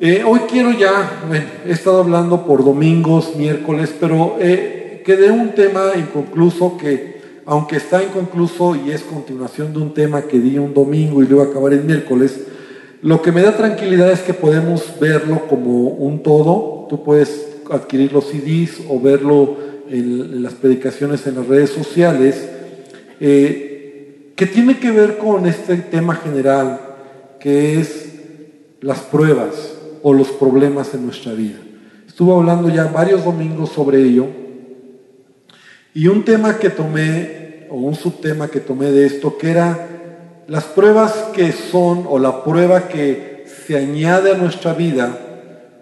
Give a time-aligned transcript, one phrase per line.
[0.00, 5.54] Eh, hoy quiero ya, bueno, he estado hablando por domingos, miércoles, pero eh, quedé un
[5.54, 10.74] tema inconcluso que, aunque está inconcluso y es continuación de un tema que di un
[10.74, 12.40] domingo y luego acabar el miércoles,
[13.02, 16.88] lo que me da tranquilidad es que podemos verlo como un todo.
[16.90, 19.58] Tú puedes adquirir los CDs o verlo
[19.88, 22.48] en, las predicaciones en las redes sociales,
[23.20, 26.80] eh, que tiene que ver con este tema general,
[27.38, 28.08] que es
[28.80, 29.73] las pruebas
[30.06, 31.56] o los problemas en nuestra vida.
[32.06, 34.26] Estuve hablando ya varios domingos sobre ello
[35.94, 39.88] y un tema que tomé, o un subtema que tomé de esto, que era
[40.46, 45.18] las pruebas que son, o la prueba que se añade a nuestra vida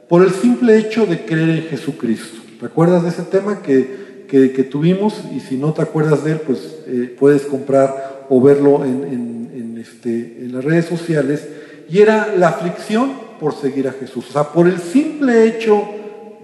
[0.08, 2.40] por el simple hecho de creer en Jesucristo.
[2.60, 5.20] ¿Te acuerdas de ese tema que, que, tuvimos?
[5.34, 9.78] Y si no te acuerdas de él, pues eh, puedes comprar o verlo en, en,
[9.78, 11.48] este, en las redes sociales.
[11.90, 14.26] Y era la aflicción por seguir a Jesús.
[14.30, 15.82] O sea, por el simple hecho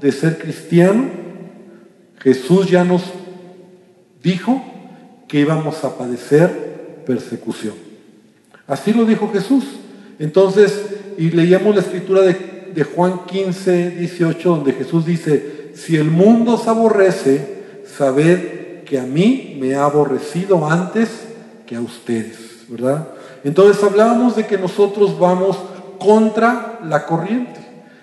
[0.01, 1.05] de ser cristiano,
[2.19, 3.05] Jesús ya nos
[4.21, 4.61] dijo
[5.29, 7.75] que íbamos a padecer persecución.
[8.67, 9.63] Así lo dijo Jesús.
[10.19, 10.87] Entonces,
[11.17, 16.67] y leíamos la escritura de, Juan 15, 18, donde Jesús dice, si el mundo os
[16.67, 17.63] aborrece,
[17.97, 21.09] sabed que a mí me ha aborrecido antes
[21.65, 23.09] que a ustedes, ¿verdad?
[23.45, 25.57] Entonces hablábamos de que nosotros vamos
[25.99, 27.61] contra la corriente.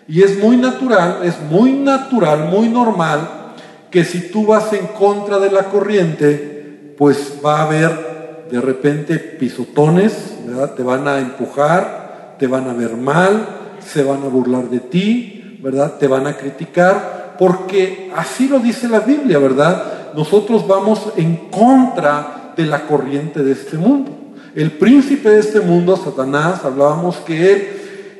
[0.07, 3.45] Y es muy natural, es muy natural, muy normal
[3.89, 9.17] que si tú vas en contra de la corriente, pues va a haber de repente
[9.17, 10.73] pisotones, ¿verdad?
[10.73, 13.47] Te van a empujar, te van a ver mal,
[13.79, 15.93] se van a burlar de ti, ¿verdad?
[15.97, 20.13] Te van a criticar, porque así lo dice la Biblia, ¿verdad?
[20.15, 24.11] Nosotros vamos en contra de la corriente de este mundo.
[24.53, 27.67] El príncipe de este mundo, Satanás, hablábamos que él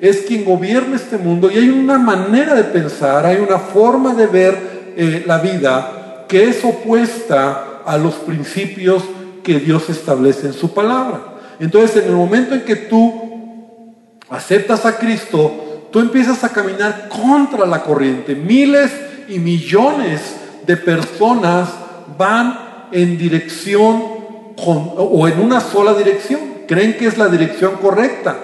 [0.08, 4.28] es quien gobierna este mundo y hay una manera de pensar, hay una forma de
[4.28, 9.04] ver eh, la vida que es opuesta a los principios
[9.44, 11.36] que Dios establece en su palabra.
[11.60, 13.96] Entonces, en el momento en que tú
[14.30, 18.36] aceptas a Cristo, tú empiezas a caminar contra la corriente.
[18.36, 18.92] Miles
[19.30, 20.22] y millones
[20.66, 21.70] de personas
[22.18, 24.04] van en dirección
[24.58, 26.42] o en una sola dirección.
[26.68, 28.36] Creen que es la dirección correcta,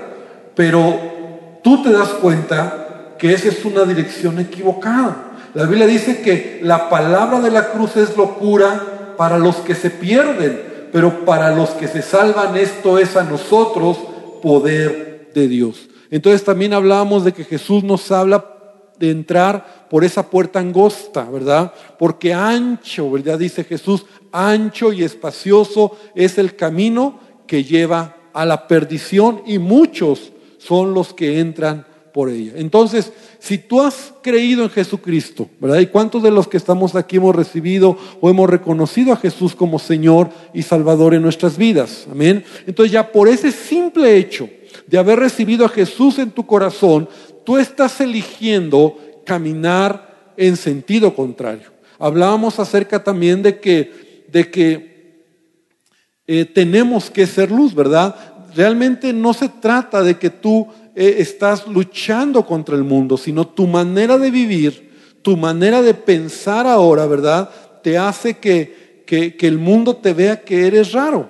[0.56, 1.21] pero
[1.62, 5.32] tú te das cuenta que esa es una dirección equivocada.
[5.54, 9.90] La Biblia dice que la palabra de la cruz es locura para los que se
[9.90, 13.98] pierden, pero para los que se salvan esto es a nosotros
[14.42, 15.90] poder de Dios.
[16.10, 18.46] Entonces también hablábamos de que Jesús nos habla
[18.98, 21.74] de entrar por esa puerta angosta, ¿verdad?
[21.98, 23.40] Porque ancho, ¿verdad?
[23.40, 30.32] Dice Jesús, ancho y espacioso es el camino que lleva a la perdición y muchos
[30.62, 32.54] son los que entran por ella.
[32.56, 35.80] Entonces, si tú has creído en Jesucristo, ¿verdad?
[35.80, 39.80] ¿Y cuántos de los que estamos aquí hemos recibido o hemos reconocido a Jesús como
[39.80, 42.08] Señor y Salvador en nuestras vidas?
[42.12, 42.44] Amén.
[42.68, 44.50] Entonces ya por ese simple hecho
[44.88, 47.08] de haber recibido a Jesús en tu corazón,
[47.46, 51.72] tú estás eligiendo caminar en sentido contrario.
[51.98, 54.92] Hablábamos acerca también de que, de que
[56.28, 58.31] eh, tenemos que ser luz, ¿verdad?
[58.56, 63.68] Realmente no se trata de que tú eh, estás luchando contra el mundo, sino tu
[63.68, 64.92] manera de vivir,
[65.22, 67.50] tu manera de pensar ahora, ¿verdad?
[67.82, 71.30] Te hace que, que, el mundo te vea que eres raro.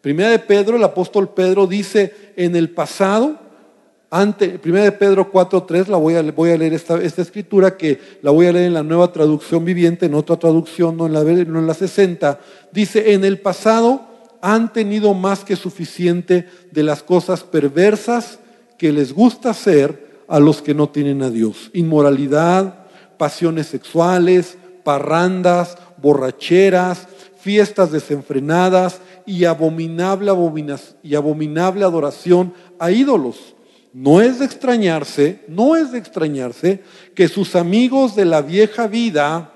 [0.00, 3.38] Primera de Pedro, el apóstol Pedro dice en el pasado,
[4.10, 8.00] ante, primera de Pedro 4.3, la voy a, voy a leer esta, esta, escritura que
[8.22, 11.22] la voy a leer en la nueva traducción viviente, en otra traducción, no en la,
[11.22, 12.40] no en la 60,
[12.72, 14.09] dice, en el pasado
[14.40, 18.38] han tenido más que suficiente de las cosas perversas
[18.78, 21.70] que les gusta hacer a los que no tienen a Dios.
[21.74, 22.86] Inmoralidad,
[23.18, 27.06] pasiones sexuales, parrandas, borracheras,
[27.40, 30.32] fiestas desenfrenadas y abominable,
[31.02, 33.54] y abominable adoración a ídolos.
[33.92, 36.82] No es de extrañarse, no es de extrañarse
[37.14, 39.52] que sus amigos de la vieja vida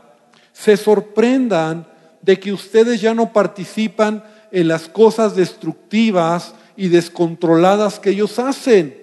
[0.52, 1.86] se sorprendan
[2.20, 8.96] de que ustedes ya no participan en las cosas destructivas y descontroladas que ellos hacen.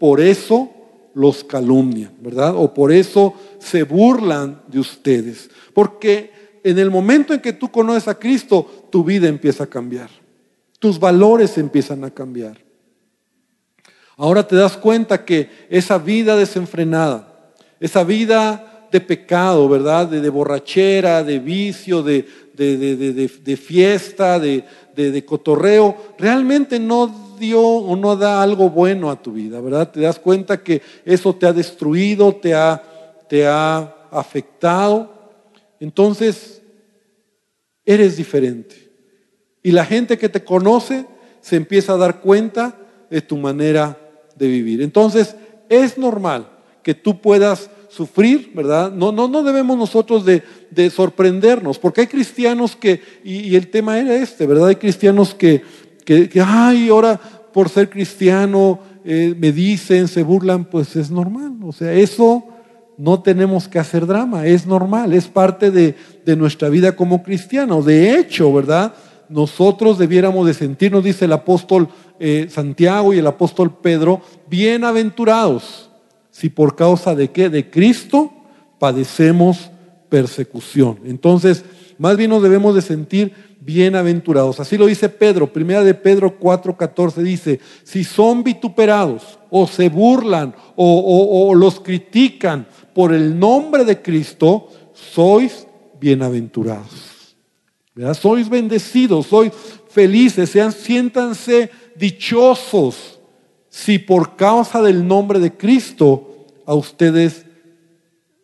[0.00, 0.70] Por eso
[1.12, 2.56] los calumnian, ¿verdad?
[2.56, 5.50] O por eso se burlan de ustedes.
[5.74, 10.08] Porque en el momento en que tú conoces a Cristo, tu vida empieza a cambiar.
[10.78, 12.56] Tus valores empiezan a cambiar.
[14.16, 20.06] Ahora te das cuenta que esa vida desenfrenada, esa vida de pecado, ¿verdad?
[20.06, 24.64] De, borrachera, de vicio, de, de fiesta, de,
[24.94, 29.90] de, cotorreo, realmente no, dio o no da algo bueno a tu vida, ¿verdad?
[29.90, 32.82] Te das cuenta que eso te ha destruido, te ha,
[33.28, 35.12] te ha afectado.
[35.80, 36.62] Entonces,
[37.84, 38.90] eres diferente.
[39.62, 41.06] Y la gente que te conoce
[41.40, 42.76] se empieza a dar cuenta
[43.10, 43.98] de tu manera
[44.36, 44.82] de vivir.
[44.82, 45.36] Entonces,
[45.68, 46.48] es normal
[46.82, 48.92] que tú puedas sufrir, ¿verdad?
[48.92, 50.42] No, no, no debemos nosotros de,
[50.90, 54.68] sorprendernos, porque hay cristianos que, y, el tema era este, ¿verdad?
[54.68, 55.62] Hay cristianos que,
[56.04, 57.20] que, ay, ahora
[57.52, 61.54] por ser cristiano eh, me dicen, se burlan, pues es normal.
[61.62, 62.44] O sea, eso
[62.98, 65.94] no tenemos que hacer drama, es normal, es parte de,
[66.24, 67.86] de nuestra vida como cristianos.
[67.86, 68.94] De hecho, ¿verdad?
[69.28, 71.88] Nosotros debiéramos de sentirnos, dice el apóstol
[72.18, 75.90] eh, Santiago y el apóstol Pedro, bienaventurados
[76.34, 77.48] si por causa de qué?
[77.48, 78.32] De Cristo
[78.80, 79.70] padecemos
[80.08, 80.98] persecución.
[81.04, 81.64] Entonces,
[81.96, 84.58] más bien nos debemos de sentir bienaventurados.
[84.58, 90.56] Así lo dice Pedro, primera de Pedro 4:14 dice, si son vituperados o se burlan
[90.74, 95.68] o, los critican por el nombre de Cristo, sois
[96.00, 97.36] bienaventurados.
[98.20, 99.52] Sois bendecidos, sois
[99.88, 103.13] felices, sean, siéntanse dichosos
[103.74, 107.44] si por causa del nombre de Cristo a ustedes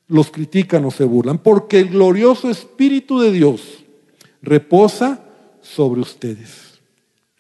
[0.08, 3.62] los critican o se burlan, porque el glorioso Espíritu de Dios
[4.42, 5.20] reposa
[5.62, 6.80] sobre ustedes.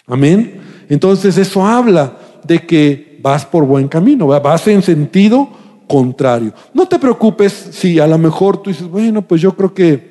[0.06, 0.60] Amén.
[0.88, 5.48] Entonces eso habla de que vas por buen camino, vas en sentido
[5.88, 6.54] contrario.
[6.72, 10.10] No te preocupes si a lo mejor tú dices, bueno, pues yo creo que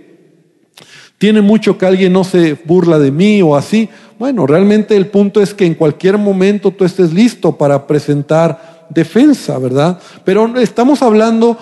[1.18, 3.88] tiene mucho que alguien no se burla de mí o así.
[4.20, 9.58] Bueno, realmente el punto es que en cualquier momento tú estés listo para presentar defensa,
[9.58, 9.98] ¿verdad?
[10.26, 11.58] Pero estamos hablando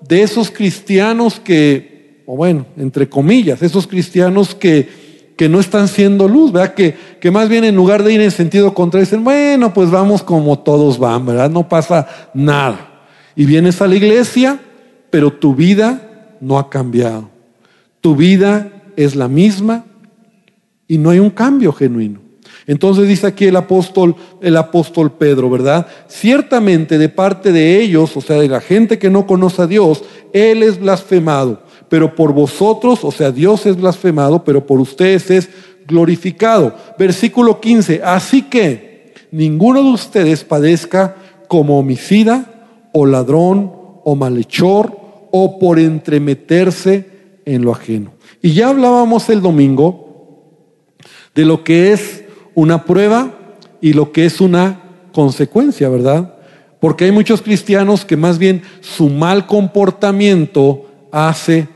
[0.00, 6.26] de esos cristianos que, o bueno, entre comillas, esos cristianos que, que no están siendo
[6.26, 6.74] luz, ¿verdad?
[6.74, 10.24] Que, que más bien en lugar de ir en sentido contrario, dicen, bueno, pues vamos
[10.24, 11.48] como todos van, ¿verdad?
[11.48, 13.04] No pasa nada.
[13.36, 14.58] Y vienes a la iglesia,
[15.10, 17.30] pero tu vida no ha cambiado.
[18.00, 19.84] Tu vida es la misma
[20.90, 22.18] y no hay un cambio genuino.
[22.66, 25.86] Entonces dice aquí el apóstol, el apóstol Pedro, ¿verdad?
[26.08, 30.02] Ciertamente de parte de ellos, o sea, de la gente que no conoce a Dios,
[30.32, 31.62] Él es blasfemado.
[31.88, 35.48] Pero por vosotros, o sea, Dios es blasfemado, pero por ustedes es
[35.86, 36.74] glorificado.
[36.98, 38.02] Versículo 15.
[38.02, 41.14] Así que ninguno de ustedes padezca
[41.46, 43.72] como homicida o ladrón
[44.02, 44.98] o malhechor
[45.30, 47.06] o por entremeterse
[47.44, 48.10] en lo ajeno.
[48.42, 50.09] Y ya hablábamos el domingo
[51.34, 52.24] de lo que es
[52.54, 53.32] una prueba
[53.80, 54.82] y lo que es una
[55.12, 56.34] consecuencia, ¿verdad?
[56.80, 61.68] Porque hay muchos cristianos que más bien su mal comportamiento hace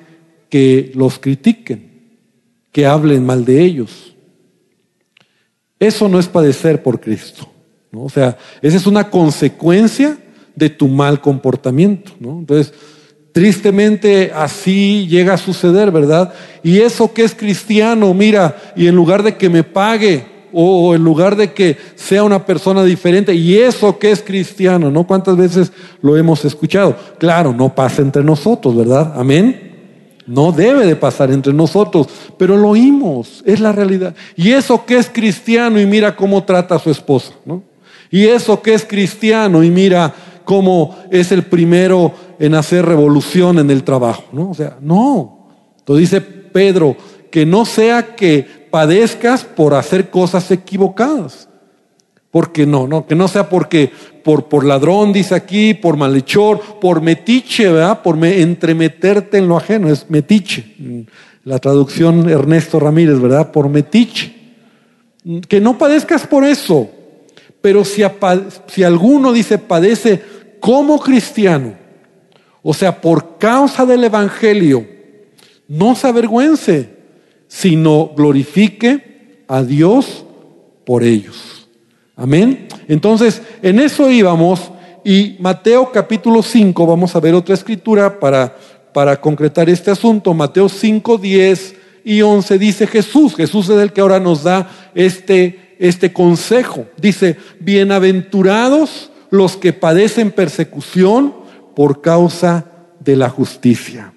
[0.49, 1.91] que los critiquen,
[2.73, 4.15] que hablen mal de ellos.
[5.79, 7.49] Eso no es padecer por Cristo.
[7.91, 8.05] ¿no?
[8.05, 10.19] O sea, esa es una consecuencia
[10.55, 12.13] de tu mal comportamiento.
[12.19, 12.39] ¿no?
[12.39, 12.73] Entonces,
[13.35, 16.33] Tristemente así llega a suceder, ¿verdad?
[16.63, 21.03] Y eso que es cristiano, mira, y en lugar de que me pague o en
[21.03, 25.05] lugar de que sea una persona diferente, y eso que es cristiano, ¿no?
[25.05, 26.97] ¿Cuántas veces lo hemos escuchado?
[27.19, 29.15] Claro, no pasa entre nosotros, ¿verdad?
[29.17, 29.73] Amén.
[30.29, 32.07] No debe de pasar entre nosotros,
[32.39, 34.15] pero lo oímos, es la realidad.
[34.37, 37.65] Y eso que es cristiano y mira cómo trata a su esposa, ¿no?
[38.13, 43.71] Y eso que es cristiano y mira cómo es el primero en hacer revolución en
[43.71, 44.51] el trabajo, ¿no?
[44.51, 45.49] O sea, no.
[45.79, 46.97] Entonces dice Pedro,
[47.31, 51.49] que no sea que padezcas por hacer cosas equivocadas.
[52.31, 53.93] Porque no, no, que no sea porque
[54.25, 58.03] por, por ladrón, dice aquí, por malhechor, por metiche, ¿verdad?
[58.03, 61.07] Por me, entremeterte en lo ajeno, es metiche.
[61.45, 63.53] La traducción Ernesto Ramírez, ¿verdad?
[63.53, 64.35] Por metiche.
[65.49, 66.91] Que no padezcas por eso.
[67.61, 68.03] Pero si,
[68.67, 70.23] si alguno dice padece
[70.65, 71.75] como cristiano,
[72.63, 74.87] o sea, por causa del Evangelio,
[75.69, 76.89] no se avergüence,
[77.47, 80.25] sino glorifique a Dios
[80.87, 81.69] por ellos.
[82.17, 82.67] Amén.
[82.89, 84.73] Entonces, en eso íbamos
[85.05, 88.57] y Mateo capítulo 5, vamos a ver otra escritura para,
[88.95, 90.33] para concretar este asunto.
[90.33, 91.75] Mateo 5, 10
[92.07, 96.87] y 11 dice Jesús, Jesús es el que ahora nos da este, este consejo.
[96.97, 101.35] Dice, bienaventurados los que padecen persecución
[101.75, 102.67] por causa
[103.01, 104.13] de la justicia,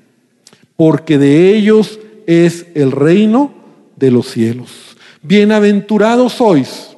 [0.76, 3.52] porque de ellos es el reino
[3.96, 4.96] de los cielos.
[5.24, 6.96] Bienaventurados sois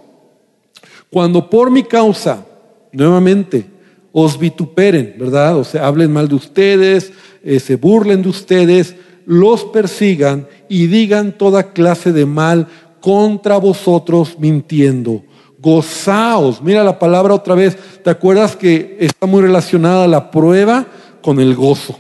[1.09, 2.45] cuando por mi causa,
[2.91, 3.65] nuevamente,
[4.11, 5.57] os vituperen, ¿verdad?
[5.57, 8.95] O sea, hablen mal de ustedes, eh, se burlen de ustedes,
[9.25, 12.67] los persigan y digan toda clase de mal
[12.99, 15.23] contra vosotros mintiendo.
[15.61, 16.61] Gozaos.
[16.61, 17.77] Mira la palabra otra vez.
[18.03, 20.85] ¿Te acuerdas que está muy relacionada la prueba
[21.21, 21.99] con el gozo?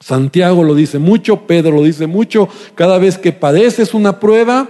[0.00, 2.48] Santiago lo dice mucho, Pedro lo dice mucho.
[2.74, 4.68] Cada vez que padeces una prueba,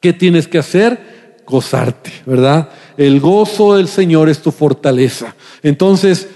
[0.00, 1.36] ¿qué tienes que hacer?
[1.46, 2.70] Gozarte, ¿verdad?
[2.96, 5.34] El gozo del Señor es tu fortaleza.
[5.62, 6.28] Entonces,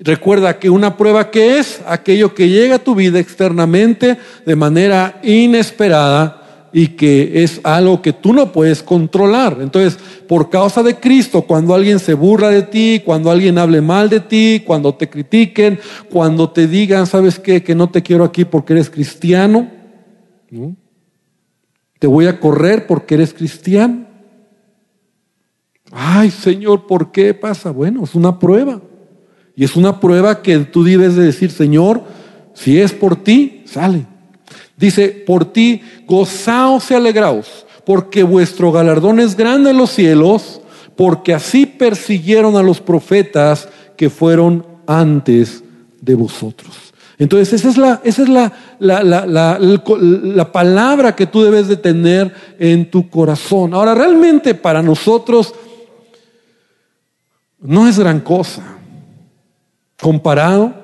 [0.00, 5.20] recuerda que una prueba que es aquello que llega a tu vida externamente de manera
[5.22, 6.43] inesperada
[6.76, 9.58] y que es algo que tú no puedes controlar.
[9.60, 14.10] Entonces, por causa de Cristo, cuando alguien se burla de ti, cuando alguien hable mal
[14.10, 15.78] de ti, cuando te critiquen,
[16.10, 17.62] cuando te digan, ¿sabes qué?
[17.62, 19.70] Que no te quiero aquí porque eres cristiano.
[22.00, 24.06] Te voy a correr porque eres cristiano.
[25.92, 27.70] Ay, Señor, ¿por qué pasa?
[27.70, 28.82] Bueno, es una prueba.
[29.54, 32.02] Y es una prueba que tú debes de decir, Señor,
[32.52, 34.06] si es por ti, sale.
[34.76, 40.60] Dice, por ti gozaos y alegraos, porque vuestro galardón es grande en los cielos,
[40.96, 45.62] porque así persiguieron a los profetas que fueron antes
[46.00, 46.94] de vosotros.
[47.16, 52.90] Entonces, esa es la, esa es la, la, palabra que tú debes de tener en
[52.90, 53.72] tu corazón.
[53.72, 55.54] Ahora, realmente para nosotros
[57.60, 58.78] no es gran cosa
[60.00, 60.74] comparado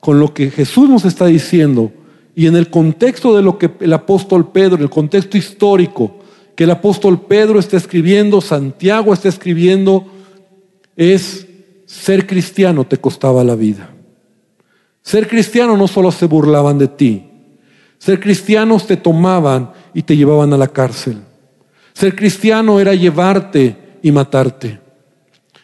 [0.00, 1.90] con lo que Jesús nos está diciendo
[2.34, 6.20] y en el contexto de lo que el apóstol Pedro, en el contexto histórico
[6.54, 10.06] que el apóstol Pedro está escribiendo, Santiago está escribiendo,
[10.96, 11.46] es
[11.86, 13.90] ser cristiano te costaba la vida.
[15.02, 17.24] Ser cristiano no solo se burlaban de ti,
[17.98, 21.18] ser cristianos te tomaban y te llevaban a la cárcel.
[21.92, 24.80] Ser cristiano era llevarte y matarte.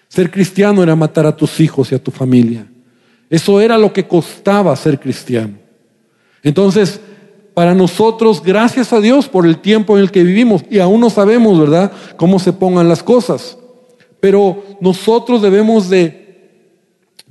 [0.09, 2.67] Ser cristiano era matar a tus hijos y a tu familia.
[3.29, 5.60] Eso era lo que costaba ser cristiano.
[6.42, 7.00] Entonces,
[7.54, 11.11] para nosotros, gracias a Dios por el tiempo en el que vivimos, y aún no
[11.11, 13.59] sabemos, ¿verdad?, cómo se pongan las cosas.
[14.20, 16.18] Pero nosotros debemos de,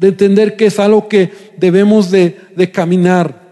[0.01, 3.49] entender que es algo que debemos de, de caminar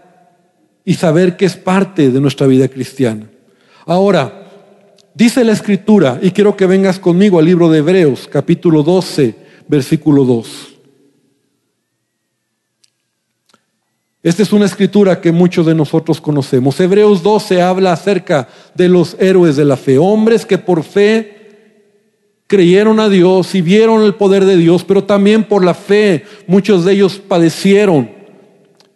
[0.84, 3.28] y saber que es parte de nuestra vida cristiana.
[3.84, 4.46] Ahora,
[5.14, 9.34] dice la escritura, y quiero que vengas conmigo al libro de Hebreos, capítulo 12,
[9.68, 10.77] versículo 2.
[14.22, 16.78] Esta es una escritura que muchos de nosotros conocemos.
[16.80, 21.36] Hebreos 12 habla acerca de los héroes de la fe, hombres que por fe
[22.48, 26.84] creyeron a Dios y vieron el poder de Dios, pero también por la fe muchos
[26.84, 28.10] de ellos padecieron.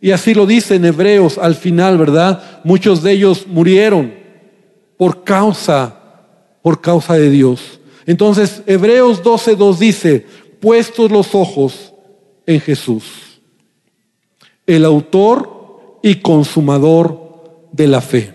[0.00, 2.42] Y así lo dice en Hebreos al final, ¿verdad?
[2.64, 4.12] Muchos de ellos murieron
[4.96, 6.00] por causa,
[6.62, 7.78] por causa de Dios.
[8.06, 10.26] Entonces, Hebreos 12.2 dice,
[10.60, 11.92] puestos los ojos
[12.44, 13.31] en Jesús
[14.72, 18.32] el autor y consumador de la fe,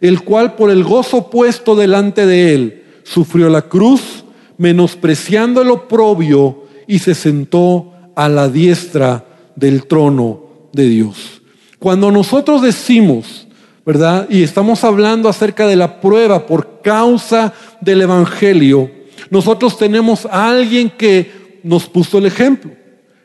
[0.00, 4.24] el cual por el gozo puesto delante de él sufrió la cruz,
[4.58, 9.24] menospreciando el oprobio y se sentó a la diestra
[9.56, 11.42] del trono de Dios.
[11.78, 13.48] Cuando nosotros decimos,
[13.84, 14.28] ¿verdad?
[14.30, 18.90] Y estamos hablando acerca de la prueba por causa del Evangelio,
[19.30, 22.70] nosotros tenemos a alguien que nos puso el ejemplo,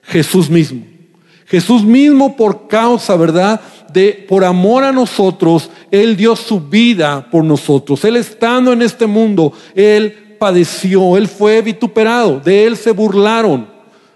[0.01, 0.96] Jesús mismo.
[1.47, 3.61] Jesús mismo por causa, ¿verdad?
[3.93, 8.03] De por amor a nosotros, él dio su vida por nosotros.
[8.03, 13.67] Él estando en este mundo, él padeció, él fue vituperado, de él se burlaron,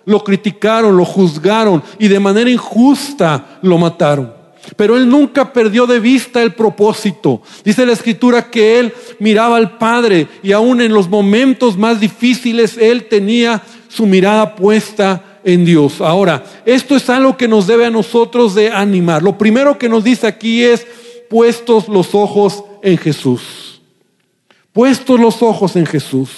[0.05, 4.33] lo criticaron, lo juzgaron y de manera injusta lo mataron.
[4.75, 7.41] Pero él nunca perdió de vista el propósito.
[7.63, 12.77] Dice la escritura que él miraba al Padre y aún en los momentos más difíciles
[12.77, 16.01] él tenía su mirada puesta en Dios.
[16.01, 19.21] Ahora, esto es algo que nos debe a nosotros de animar.
[19.23, 20.85] Lo primero que nos dice aquí es
[21.29, 23.81] puestos los ojos en Jesús.
[24.73, 26.29] Puestos los ojos en Jesús.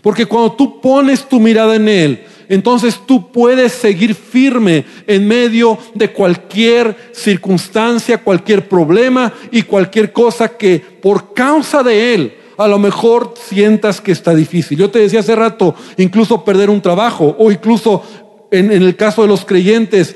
[0.00, 5.78] Porque cuando tú pones tu mirada en Él, entonces tú puedes seguir firme en medio
[5.94, 12.78] de cualquier circunstancia, cualquier problema y cualquier cosa que por causa de Él a lo
[12.78, 14.78] mejor sientas que está difícil.
[14.78, 18.02] Yo te decía hace rato, incluso perder un trabajo o incluso
[18.52, 20.14] en, el caso de los creyentes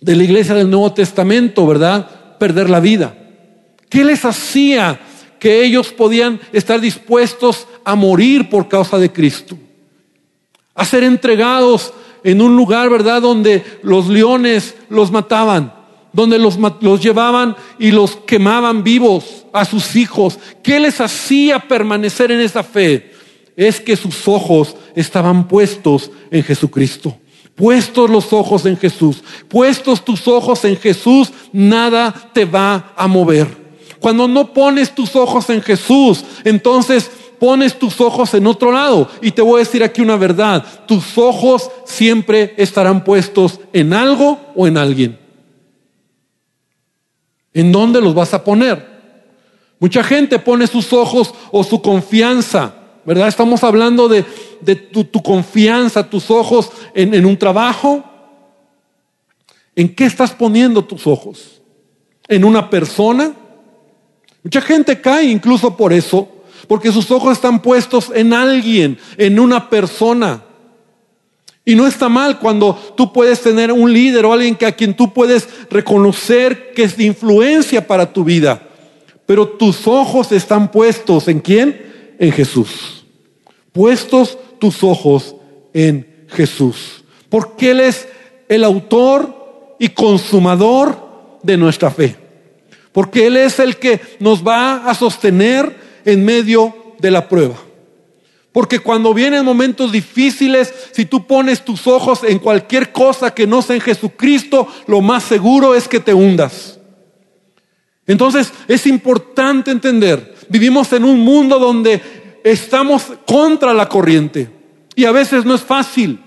[0.00, 2.38] de la iglesia del Nuevo Testamento, ¿verdad?
[2.38, 3.16] Perder la vida.
[3.88, 5.00] ¿Qué les hacía
[5.38, 9.56] que ellos podían estar dispuestos a morir por causa de Cristo?
[10.74, 11.94] A ser entregados
[12.24, 13.22] en un lugar, ¿verdad?
[13.22, 15.72] Donde los leones los mataban,
[16.12, 20.36] donde los, los llevaban y los quemaban vivos a sus hijos.
[20.64, 23.15] ¿Qué les hacía permanecer en esa fe?
[23.56, 27.16] Es que sus ojos estaban puestos en Jesucristo.
[27.54, 33.48] Puestos los ojos en Jesús, puestos tus ojos en Jesús, nada te va a mover.
[33.98, 39.08] Cuando no pones tus ojos en Jesús, entonces pones tus ojos en otro lado.
[39.22, 44.38] Y te voy a decir aquí una verdad, tus ojos siempre estarán puestos en algo
[44.54, 45.18] o en alguien.
[47.54, 48.96] ¿En dónde los vas a poner?
[49.78, 52.74] Mucha gente pone sus ojos o su confianza,
[53.06, 53.28] ¿verdad?
[53.28, 54.24] Estamos hablando de,
[54.74, 58.04] tu, confianza, tus ojos en, en un trabajo.
[59.76, 61.62] ¿En qué estás poniendo tus ojos?
[62.26, 63.32] ¿En una persona?
[64.42, 66.28] Mucha gente cae incluso por eso,
[66.66, 70.42] porque sus ojos están puestos en alguien, en una persona.
[71.64, 74.94] Y no está mal cuando tú puedes tener un líder o alguien que a quien
[74.94, 78.62] tú puedes reconocer que es de influencia para tu vida.
[79.26, 81.85] Pero tus ojos están puestos en quién?
[82.18, 83.04] En Jesús.
[83.72, 85.36] Puestos tus ojos
[85.74, 87.04] en Jesús.
[87.28, 88.08] Porque Él es
[88.48, 92.16] el autor y consumador de nuestra fe.
[92.92, 97.56] Porque Él es el que nos va a sostener en medio de la prueba.
[98.52, 103.60] Porque cuando vienen momentos difíciles, si tú pones tus ojos en cualquier cosa que no
[103.60, 106.78] sea en Jesucristo, lo más seguro es que te hundas.
[108.06, 112.00] Entonces es importante entender, vivimos en un mundo donde
[112.44, 114.50] estamos contra la corriente
[114.94, 116.20] y a veces no es fácil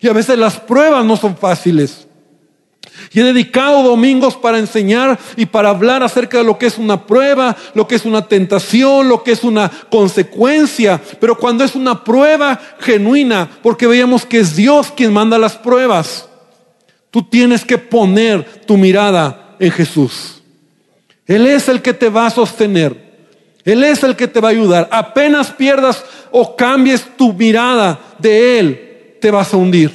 [0.00, 2.06] y a veces las pruebas no son fáciles.
[3.12, 7.06] Y he dedicado domingos para enseñar y para hablar acerca de lo que es una
[7.06, 11.00] prueba, lo que es una tentación, lo que es una consecuencia.
[11.20, 16.28] Pero cuando es una prueba genuina, porque veíamos que es Dios quien manda las pruebas,
[17.10, 20.42] tú tienes que poner tu mirada en Jesús.
[21.26, 23.03] Él es el que te va a sostener.
[23.64, 24.88] Él es el que te va a ayudar.
[24.90, 29.90] Apenas pierdas o cambies tu mirada de Él, te vas a hundir.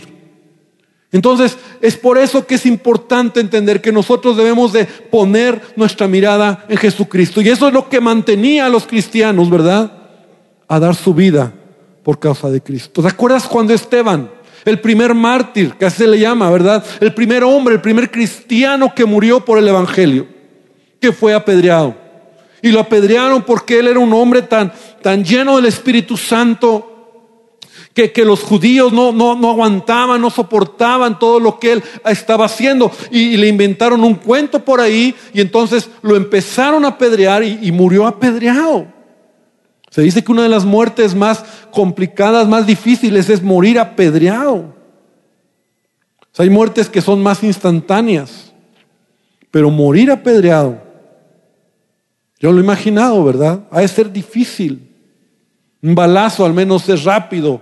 [1.12, 6.66] Entonces, es por eso que es importante entender que nosotros debemos de poner nuestra mirada
[6.70, 7.42] en Jesucristo.
[7.42, 9.92] Y eso es lo que mantenía a los cristianos, ¿verdad?
[10.68, 11.52] A dar su vida
[12.04, 13.02] por causa de Cristo.
[13.02, 14.30] ¿Te acuerdas cuando Esteban,
[14.66, 16.84] el primer mártir, que así se le llama, ¿verdad?
[17.00, 20.40] El primer hombre, el primer cristiano que murió por el Evangelio
[21.00, 21.96] que fue apedreado.
[22.62, 26.90] Y lo apedrearon porque él era un hombre tan, tan lleno del Espíritu Santo
[27.94, 32.46] que, que los judíos no, no, no, aguantaban, no soportaban todo lo que él estaba
[32.46, 32.92] haciendo.
[33.12, 37.72] Y, le inventaron un cuento por ahí y entonces lo empezaron a apedrear y, y
[37.72, 38.88] murió apedreado.
[39.90, 44.76] Se dice que una de las muertes más complicadas, más difíciles es morir apedreado.
[46.38, 48.54] hay muertes que son más instantáneas,
[49.52, 50.89] pero morir apedreado
[52.40, 53.62] yo lo he imaginado, ¿verdad?
[53.70, 54.88] Ha de ser difícil.
[55.82, 57.62] Un balazo al menos es rápido,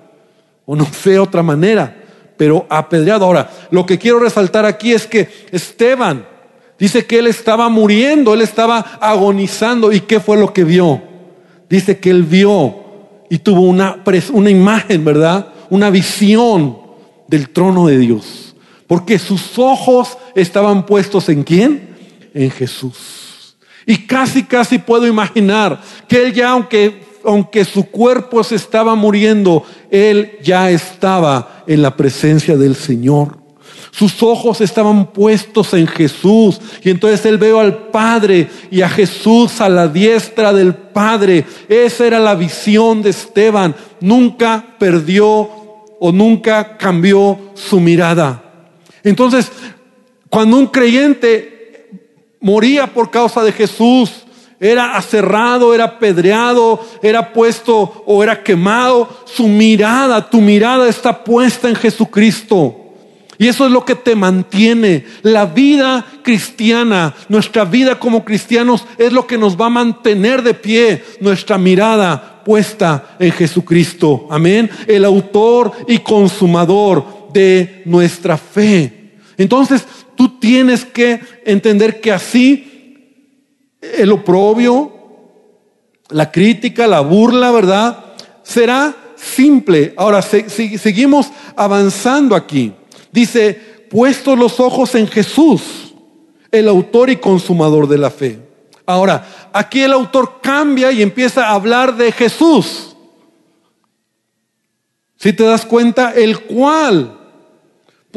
[0.65, 2.03] o no sé otra manera,
[2.35, 3.25] pero apedreado.
[3.25, 6.25] Ahora, lo que quiero resaltar aquí es que Esteban
[6.77, 9.91] dice que él estaba muriendo, él estaba agonizando.
[9.91, 11.01] ¿Y qué fue lo que vio?
[11.69, 12.75] Dice que él vio
[13.29, 15.49] y tuvo una, una imagen, ¿verdad?
[15.69, 16.77] Una visión
[17.27, 18.55] del trono de Dios.
[18.85, 21.95] Porque sus ojos estaban puestos en quién?
[22.33, 23.26] En Jesús.
[23.89, 29.63] Y casi, casi puedo imaginar que él ya, aunque, aunque su cuerpo se estaba muriendo,
[29.89, 33.37] él ya estaba en la presencia del Señor.
[33.91, 36.59] Sus ojos estaban puestos en Jesús.
[36.83, 41.45] Y entonces él veo al Padre y a Jesús a la diestra del Padre.
[41.69, 43.73] Esa era la visión de Esteban.
[44.01, 45.49] Nunca perdió
[45.99, 48.43] o nunca cambió su mirada.
[49.01, 49.49] Entonces,
[50.29, 51.56] cuando un creyente
[52.39, 54.11] moría por causa de Jesús,
[54.59, 61.69] era aserrado, era apedreado, era puesto o era quemado, su mirada, tu mirada está puesta
[61.69, 62.83] en Jesucristo.
[63.39, 65.05] Y eso es lo que te mantiene.
[65.21, 70.55] La vida cristiana, nuestra vida como cristianos es lo que nos va a mantener de
[70.55, 74.27] pie, nuestra mirada puesta en Jesucristo.
[74.31, 74.69] Amén.
[74.87, 79.11] El autor y consumador de nuestra fe.
[79.37, 79.85] Entonces,
[80.17, 82.73] tú tienes que entender que así
[83.81, 84.91] el oprobio,
[86.09, 88.05] la crítica, la burla, ¿verdad?
[88.43, 89.93] Será simple.
[89.95, 92.73] Ahora, seguimos avanzando aquí.
[93.11, 93.53] Dice,
[93.89, 95.93] puestos los ojos en Jesús,
[96.51, 98.39] el autor y consumador de la fe.
[98.85, 102.95] Ahora, aquí el autor cambia y empieza a hablar de Jesús.
[105.17, 107.17] Si te das cuenta, el cual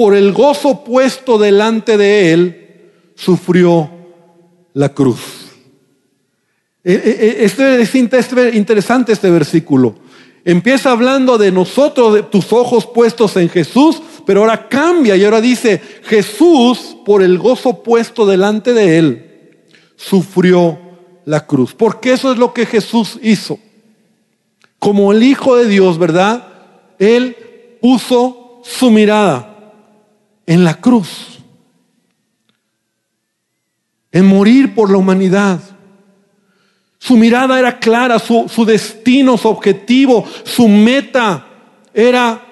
[0.01, 2.81] por el gozo puesto delante de él,
[3.15, 3.91] sufrió
[4.73, 5.21] la cruz.
[6.83, 9.97] E, e, e, este es interesante este versículo.
[10.43, 15.43] Empieza hablando de nosotros, de tus ojos puestos en Jesús, pero ahora cambia y ahora
[15.43, 19.51] dice, Jesús, por el gozo puesto delante de él,
[19.97, 20.79] sufrió
[21.27, 21.75] la cruz.
[21.75, 23.59] Porque eso es lo que Jesús hizo.
[24.79, 26.49] como el Hijo de Dios, ¿verdad?
[26.99, 27.37] Él
[27.83, 29.50] puso su mirada
[30.51, 31.39] en la cruz,
[34.11, 35.61] en morir por la humanidad.
[36.99, 41.47] Su mirada era clara, su, destino, su objetivo, su meta
[41.95, 42.45] era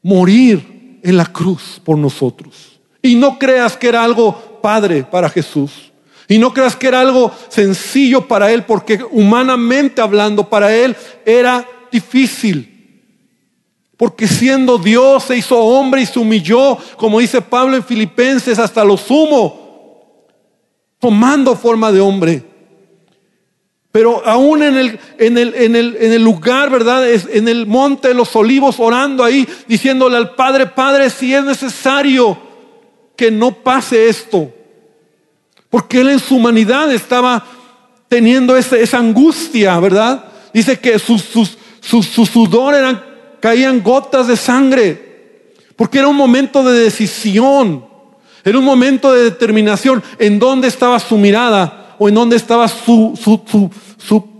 [0.00, 2.80] morir en la cruz por nosotros.
[3.02, 5.92] Y no creas que era algo padre para Jesús.
[6.26, 11.68] Y no creas que era algo sencillo para él, porque humanamente hablando para él era
[11.90, 12.71] difícil.
[14.02, 18.84] Porque siendo Dios se hizo hombre y se humilló, como dice Pablo en Filipenses, hasta
[18.84, 20.18] lo sumo,
[20.98, 22.42] tomando forma de hombre.
[23.92, 27.08] Pero aún en el, en el, en el, en el lugar, ¿verdad?
[27.08, 32.36] En el monte de los olivos, orando ahí, diciéndole al Padre, Padre, si es necesario
[33.14, 34.52] que no pase esto.
[35.70, 37.46] Porque él en su humanidad estaba
[38.08, 40.24] teniendo esa, angustia, ¿verdad?
[40.52, 41.20] Dice que su,
[41.80, 43.11] sudor eran,
[43.42, 45.52] caían gotas de sangre.
[45.74, 47.84] Porque era un momento de decisión.
[48.44, 53.18] Era un momento de determinación en dónde estaba su mirada o en dónde estaba su,
[53.20, 54.32] su, su, su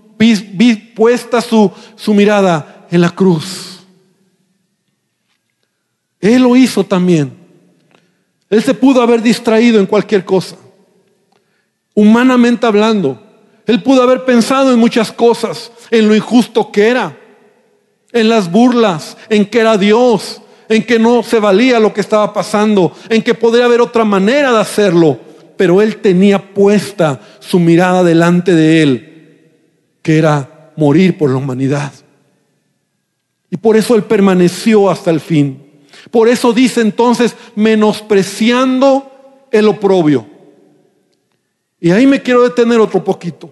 [0.94, 3.80] puesta su, su mirada en la cruz.
[6.20, 7.32] Él lo hizo también.
[8.48, 10.56] Él se pudo haber distraído en cualquier cosa.
[11.94, 13.20] Humanamente hablando,
[13.66, 17.18] él pudo haber pensado en muchas cosas, en lo injusto que era,
[18.12, 22.32] en las burlas, en que era Dios, en que no se valía lo que estaba
[22.32, 28.02] pasando, en que podría haber otra manera de hacerlo pero él tenía puesta su mirada
[28.02, 29.50] delante de él,
[30.02, 31.92] que era morir por la humanidad.
[33.48, 35.62] Y por eso él permaneció hasta el fin.
[36.10, 40.26] Por eso dice entonces, menospreciando el oprobio.
[41.80, 43.48] Y ahí me quiero detener otro poquito.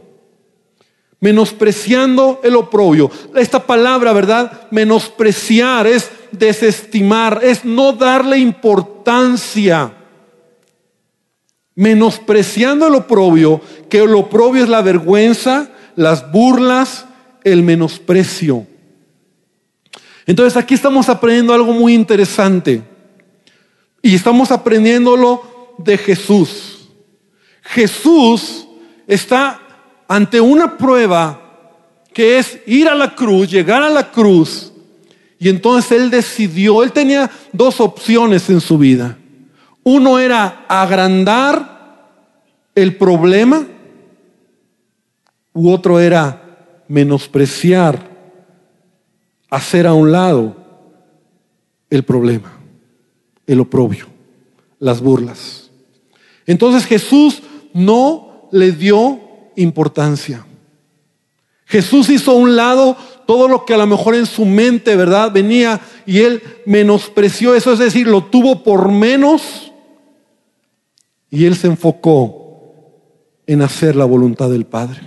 [1.21, 3.11] Menospreciando el oprobio.
[3.37, 4.69] Esta palabra, ¿verdad?
[4.71, 9.95] Menospreciar es desestimar, es no darle importancia
[11.81, 17.07] menospreciando el oprobio, que el oprobio es la vergüenza, las burlas,
[17.43, 18.67] el menosprecio.
[20.27, 22.83] Entonces aquí estamos aprendiendo algo muy interesante.
[24.03, 26.91] Y estamos aprendiéndolo de Jesús.
[27.63, 28.67] Jesús
[29.07, 29.70] está
[30.11, 31.41] ante una prueba
[32.13, 34.73] que es ir a la cruz, llegar a la cruz.
[35.39, 39.17] Y entonces él decidió, él tenía dos opciones en su vida.
[39.85, 42.09] Uno era agrandar
[42.75, 43.65] el problema
[45.53, 48.11] u otro era menospreciar,
[49.49, 50.57] hacer a un lado
[51.89, 52.53] el problema,
[53.47, 54.07] el oprobio,
[54.81, 55.71] las burlas.
[56.47, 60.45] Entonces Jesús no le dio importancia.
[61.67, 65.31] Jesús hizo a un lado todo lo que a lo mejor en su mente, ¿verdad?
[65.31, 69.71] Venía y él menospreció eso, es decir, lo tuvo por menos
[71.31, 72.41] y él se enfocó
[73.47, 75.01] en hacer la voluntad del Padre.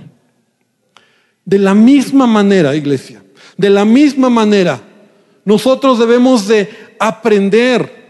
[1.44, 3.22] De la misma manera, iglesia,
[3.58, 4.82] de la misma manera,
[5.44, 8.04] nosotros debemos de aprender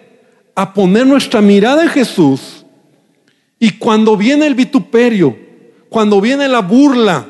[0.53, 2.63] a poner nuestra mirada en Jesús
[3.57, 5.35] y cuando viene el vituperio,
[5.93, 7.23] cuando viene la burla,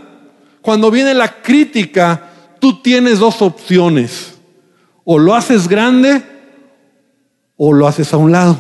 [0.62, 2.30] cuando viene la crítica,
[2.62, 4.36] tú tienes dos opciones.
[5.04, 6.23] O lo haces grande
[7.58, 8.58] o lo haces a un lado.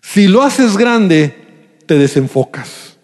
[0.00, 2.96] Si lo haces grande, te desenfocas.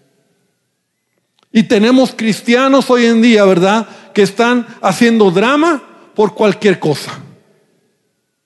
[1.51, 3.89] Y tenemos cristianos hoy en día, ¿verdad?
[4.15, 5.83] Que están haciendo drama
[6.15, 7.21] por cualquier cosa.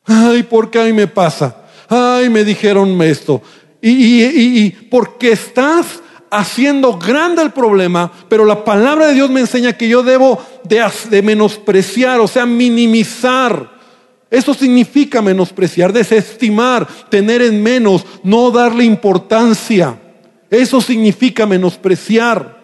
[0.06, 1.66] Ay, ¿por qué a mí me pasa?
[1.86, 3.42] Ay, me dijeron esto.
[3.82, 6.00] Y, y, porque estás
[6.30, 11.22] haciendo grande el problema, pero la palabra de Dios me enseña que yo debo de,
[11.22, 13.80] menospreciar, o sea, minimizar
[14.30, 19.98] eso significa menospreciar, desestimar, tener en menos, no darle importancia.
[20.48, 22.60] Eso significa menospreciar.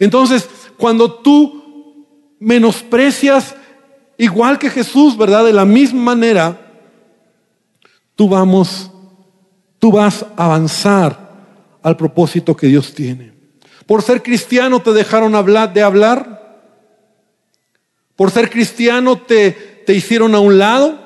[0.00, 2.06] Entonces, cuando tú
[2.40, 3.54] menosprecias,
[4.16, 5.44] igual que Jesús, ¿verdad?
[5.44, 6.60] De la misma manera,
[8.16, 8.90] tú vamos,
[9.78, 11.27] tú vas a avanzar
[11.82, 13.32] al propósito que Dios tiene.
[13.86, 16.60] Por ser cristiano te dejaron hablar de hablar.
[18.16, 20.98] Por ser cristiano te te hicieron a un lado.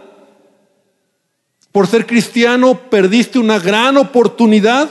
[1.71, 4.91] Por ser cristiano perdiste una gran oportunidad.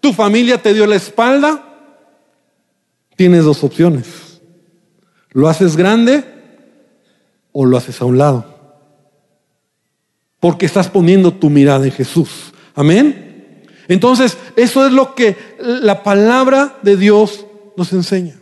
[0.00, 1.64] Tu familia te dio la espalda.
[3.16, 4.42] Tienes dos opciones.
[5.30, 6.24] ¿Lo haces grande
[7.52, 8.44] o lo haces a un lado?
[10.40, 12.52] Porque estás poniendo tu mirada en Jesús.
[12.74, 13.29] Amén.
[13.90, 17.44] Entonces, eso es lo que la palabra de Dios
[17.76, 18.36] nos enseña.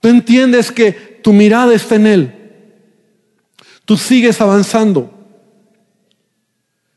[0.00, 0.90] Tú entiendes que
[1.22, 2.34] tu mirada está en Él.
[3.84, 5.12] Tú sigues avanzando.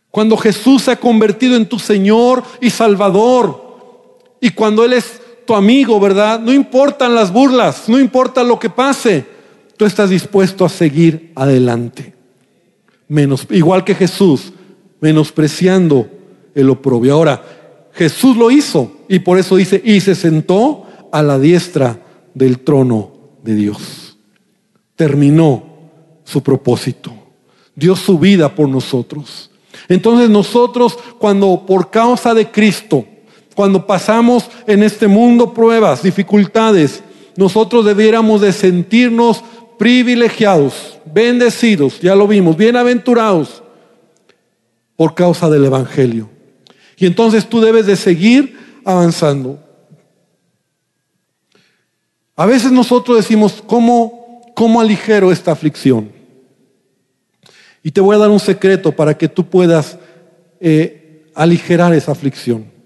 [0.10, 5.54] Cuando Jesús se ha convertido en tu Señor y Salvador, y cuando Él es tu
[5.54, 6.40] amigo, ¿verdad?
[6.40, 9.24] No importan las burlas, no importa lo que pase,
[9.78, 12.16] tú estás dispuesto a seguir adelante.
[13.08, 14.52] Menos, igual que Jesús,
[15.00, 16.08] menospreciando
[16.56, 17.14] el oprobio.
[17.14, 22.00] Ahora, Jesús lo hizo y por eso dice, y se sentó a la diestra
[22.34, 23.12] del trono
[23.44, 24.18] de Dios.
[24.96, 25.64] Terminó
[26.24, 27.14] su propósito.
[27.76, 29.52] Dio su vida por nosotros.
[29.88, 33.06] Entonces nosotros cuando por causa de Cristo,
[33.56, 37.04] cuando pasamos en este mundo pruebas, dificultades,
[37.36, 39.44] nosotros debiéramos de sentirnos
[39.78, 43.64] privilegiados, bendecidos, ya lo vimos, bienaventurados
[44.98, 46.30] por causa del Evangelio.
[46.98, 49.64] Y entonces tú debes de seguir avanzando.
[52.36, 56.12] A veces nosotros decimos, ¿cómo, cómo aligero esta aflicción?
[57.84, 59.98] Y te voy a dar un secreto para que tú puedas
[60.60, 62.77] eh, aligerar esa aflicción.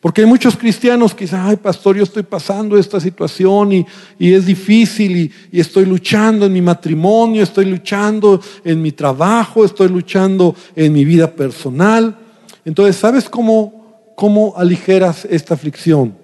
[0.00, 3.86] Porque hay muchos cristianos que dicen, ay pastor, yo estoy pasando esta situación y,
[4.18, 9.88] es difícil y, y, estoy luchando en mi matrimonio, estoy luchando en mi trabajo, estoy
[9.88, 12.16] luchando en mi vida personal.
[12.64, 16.16] Entonces, ¿sabes cómo, cómo aligeras esta aflicción?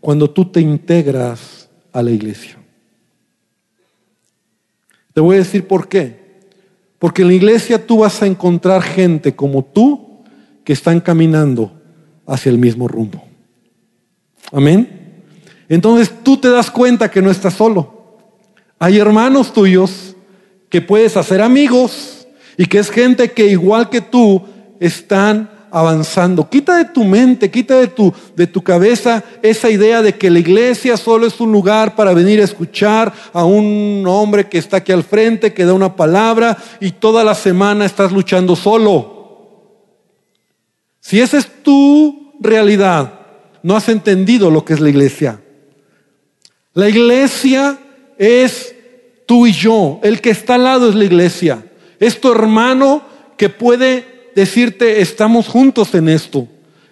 [0.00, 2.58] Cuando tú te integras a la iglesia.
[5.14, 6.22] Te voy a decir por qué.
[6.98, 10.24] Porque en la iglesia tú vas a encontrar gente como tú
[10.64, 11.81] que están caminando
[12.26, 13.22] hacia el mismo rumbo.
[14.52, 15.24] Amén.
[15.68, 18.18] Entonces tú te das cuenta que no estás solo.
[18.78, 20.16] Hay hermanos tuyos
[20.68, 24.42] que puedes hacer amigos y que es gente que igual que tú
[24.80, 26.48] están avanzando.
[26.48, 30.38] Quita de tu mente, quita de tu, de tu cabeza esa idea de que la
[30.38, 34.92] iglesia solo es un lugar para venir a escuchar a un hombre que está aquí
[34.92, 39.21] al frente, que da una palabra y toda la semana estás luchando solo.
[41.02, 43.20] Si esa es tu realidad,
[43.62, 45.40] no has entendido lo que es la iglesia.
[46.74, 47.78] La iglesia
[48.16, 48.74] es
[49.26, 49.98] tú y yo.
[50.04, 51.66] El que está al lado es la iglesia.
[51.98, 53.02] Es tu hermano
[53.36, 56.46] que puede decirte, estamos juntos en esto.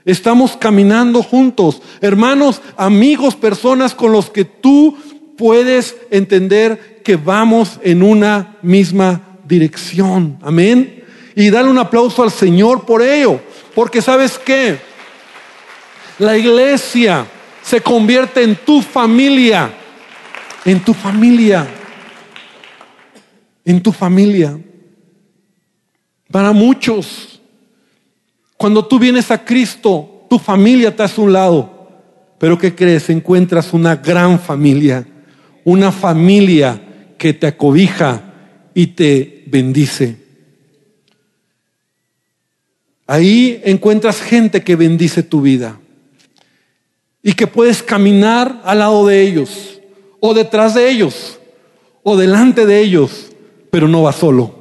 [0.05, 1.81] Estamos caminando juntos.
[2.01, 4.97] Hermanos, amigos, personas con los que tú
[5.39, 10.37] puedes entender que vamos en una misma dirección.
[10.43, 11.05] Amén.
[11.37, 13.41] Y dale un aplauso al Señor por ello.
[13.75, 14.79] Porque sabes qué?
[16.19, 17.27] La iglesia
[17.63, 19.71] se convierte en tu familia.
[20.65, 21.67] En tu familia.
[23.65, 24.59] En tu familia.
[26.31, 27.41] Para muchos
[28.61, 31.89] cuando tú vienes a Cristo, tu familia te hace un lado.
[32.39, 33.09] Pero ¿qué crees?
[33.09, 35.07] Encuentras una gran familia,
[35.65, 36.79] una familia
[37.17, 38.21] que te acobija
[38.75, 40.20] y te bendice.
[43.11, 45.81] Ahí encuentras gente que bendice tu vida
[47.25, 49.81] y que puedes caminar al lado de ellos
[50.21, 51.41] o detrás de ellos
[52.05, 53.33] o delante de ellos,
[53.73, 54.55] pero no vas solo.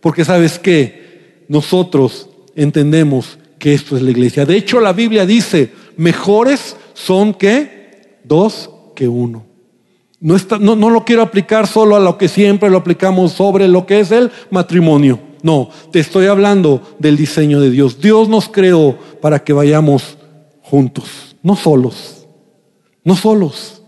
[0.00, 4.44] Porque sabes que nosotros entendemos que esto es la iglesia.
[4.44, 9.46] De hecho, la Biblia dice, mejores son que dos que uno.
[10.18, 13.68] No, está, no, no, lo quiero aplicar solo a lo que siempre lo aplicamos sobre
[13.68, 15.20] lo que es el matrimonio.
[15.42, 18.00] No, te estoy hablando del diseño de Dios.
[18.00, 20.18] Dios nos creó para que vayamos
[20.62, 22.26] juntos, no solos,
[23.04, 23.82] no solos.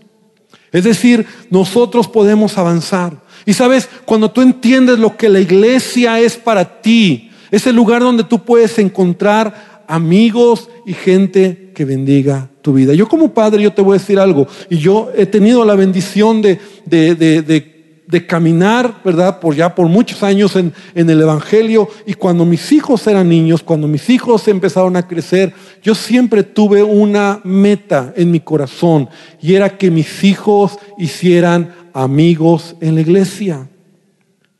[0.72, 3.22] Es decir, nosotros podemos avanzar.
[3.46, 8.02] Y sabes, cuando tú entiendes lo que la iglesia es para ti, es el lugar
[8.02, 12.92] donde tú puedes encontrar amigos y gente que bendiga tu vida.
[12.92, 16.42] Yo como padre, yo te voy a decir algo, y yo he tenido la bendición
[16.42, 17.77] de, de,
[18.26, 19.38] caminar, ¿verdad?
[19.38, 23.62] Por ya por muchos años en, en el Evangelio, y cuando mis hijos eran niños,
[23.62, 29.08] cuando mis hijos empezaron a crecer, yo siempre tuve una meta en mi corazón,
[29.40, 33.68] y era que mis hijos hicieran amigos en la iglesia,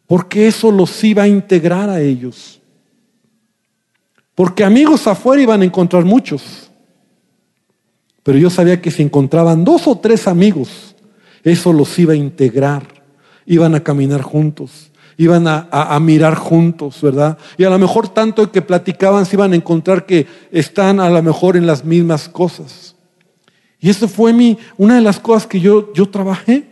[0.06, 2.61] porque eso los iba a integrar a ellos.
[4.34, 6.70] Porque amigos afuera iban a encontrar muchos.
[8.22, 10.94] Pero yo sabía que si encontraban dos o tres amigos,
[11.42, 12.97] eso los iba a integrar.
[13.50, 17.37] Iban a caminar juntos, iban a, mirar juntos, ¿verdad?
[17.56, 21.22] Y a lo mejor tanto que platicaban se iban a encontrar que están a lo
[21.22, 22.94] mejor en las mismas cosas.
[23.80, 26.68] Y eso fue mi, una de las cosas que yo, yo trabajé.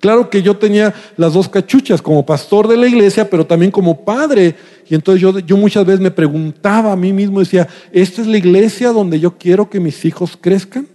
[0.00, 4.04] Claro que yo tenía las dos cachuchas como pastor de la iglesia, pero también como
[4.04, 4.54] padre.
[4.88, 8.38] Y entonces yo, yo muchas veces me preguntaba a mí mismo, decía, ¿esta es la
[8.38, 10.86] iglesia donde yo quiero que mis hijos crezcan?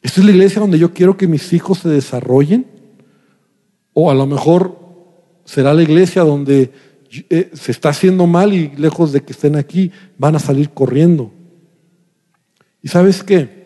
[0.00, 2.73] ¿Esta es la iglesia donde yo quiero que mis hijos se desarrollen?
[3.94, 4.78] O a lo mejor
[5.44, 6.72] será la iglesia donde
[7.30, 11.32] eh, se está haciendo mal y lejos de que estén aquí, van a salir corriendo.
[12.82, 13.64] ¿Y sabes qué?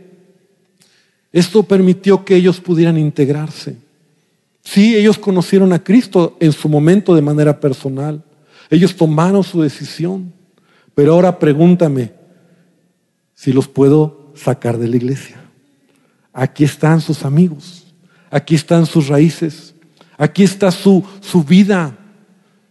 [1.32, 3.76] Esto permitió que ellos pudieran integrarse.
[4.62, 8.22] Sí, ellos conocieron a Cristo en su momento de manera personal.
[8.70, 10.32] Ellos tomaron su decisión.
[10.94, 12.12] Pero ahora pregúntame
[13.34, 15.40] si los puedo sacar de la iglesia.
[16.32, 17.94] Aquí están sus amigos.
[18.30, 19.74] Aquí están sus raíces.
[20.18, 21.96] Aquí está su, su vida.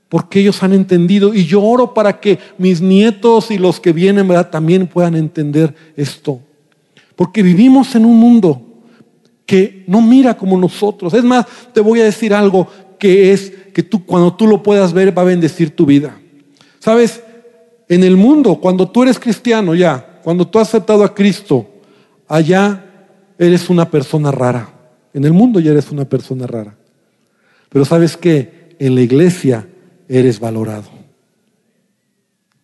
[0.09, 1.33] Porque ellos han entendido.
[1.33, 6.39] Y yo oro para que mis nietos y los que vienen también puedan entender esto.
[7.15, 8.61] Porque vivimos en un mundo
[9.45, 11.13] que no mira como nosotros.
[11.13, 12.67] Es más, te voy a decir algo
[12.99, 16.19] que es que tú cuando tú lo puedas ver va a bendecir tu vida.
[16.79, 17.23] ¿Sabes?
[17.89, 21.65] En el mundo, cuando tú eres cristiano ya, cuando tú has aceptado a Cristo,
[22.27, 22.83] allá
[23.37, 24.69] eres una persona rara.
[25.13, 26.75] En el mundo ya eres una persona rara.
[27.77, 29.67] Pero sabes que en la iglesia
[30.09, 30.89] eres valorado.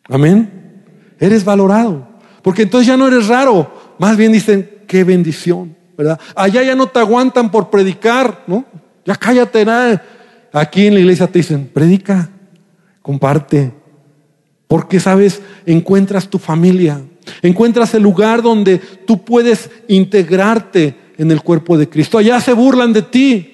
[0.10, 0.82] Amén.
[1.20, 2.08] Eres valorado.
[2.42, 3.94] Porque entonces ya no eres raro.
[4.00, 5.76] Más bien dicen, qué bendición.
[5.96, 6.20] ¿verdad?
[6.36, 8.66] Allá ya no te aguantan por predicar, ¿no?
[9.06, 10.04] Ya cállate, nada.
[10.52, 12.32] Aquí en la iglesia te dicen, predica,
[13.04, 13.72] comparte.
[14.68, 17.04] Porque, sabes, encuentras tu familia,
[17.44, 22.18] encuentras el lugar donde tú puedes integrarte en el cuerpo de Cristo.
[22.18, 23.53] Allá se burlan de ti.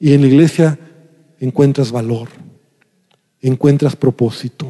[0.00, 0.78] Y en la iglesia
[1.38, 2.28] encuentras valor,
[3.42, 4.66] encuentras propósito.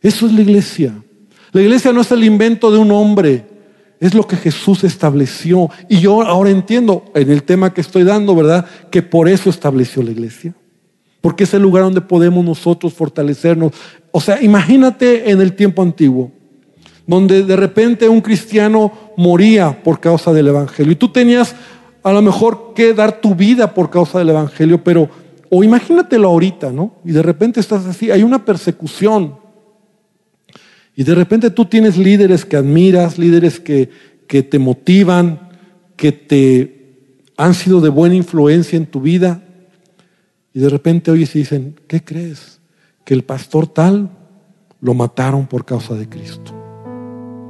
[0.00, 0.94] Eso es la iglesia.
[1.52, 3.46] La iglesia no es el invento de un hombre.
[4.00, 5.68] Es lo que Jesús estableció.
[5.88, 8.64] Y yo ahora entiendo en el tema que estoy dando, ¿verdad?
[8.90, 10.54] Que por eso estableció la iglesia.
[11.20, 13.72] Porque es el lugar donde podemos nosotros fortalecernos.
[14.10, 16.30] O sea, imagínate en el tiempo antiguo,
[17.06, 20.92] donde de repente un cristiano moría por causa del Evangelio.
[20.92, 21.56] Y tú tenías
[22.08, 25.08] a lo mejor que dar tu vida por causa del Evangelio, pero,
[25.50, 26.96] o imagínatelo ahorita, ¿no?
[27.04, 29.34] Y de repente estás así, hay una persecución
[30.98, 33.88] y de repente tú tienes líderes que admiras, líderes que,
[34.26, 35.48] que te motivan,
[35.94, 36.96] que te
[37.36, 39.40] han sido de buena influencia en tu vida.
[40.52, 42.58] Y de repente oyes y dicen, ¿qué crees?
[43.04, 44.10] Que el pastor tal
[44.80, 46.52] lo mataron por causa de Cristo.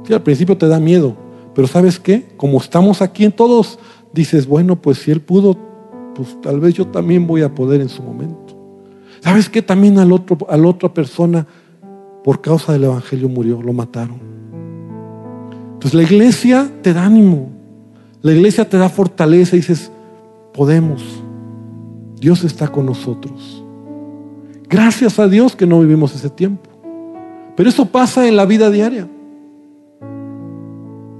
[0.05, 1.17] Sí, al principio te da miedo,
[1.55, 2.27] pero ¿sabes qué?
[2.37, 3.79] Como estamos aquí en todos,
[4.13, 5.57] dices, bueno, pues si él pudo,
[6.15, 8.57] pues tal vez yo también voy a poder en su momento.
[9.21, 9.61] ¿Sabes qué?
[9.61, 11.45] También al otro, a la otra persona
[12.23, 14.19] por causa del Evangelio murió, lo mataron.
[15.73, 17.49] Entonces la iglesia te da ánimo,
[18.21, 19.91] la iglesia te da fortaleza y dices,
[20.53, 21.03] podemos,
[22.19, 23.63] Dios está con nosotros.
[24.69, 26.69] Gracias a Dios que no vivimos ese tiempo.
[27.55, 29.07] Pero eso pasa en la vida diaria.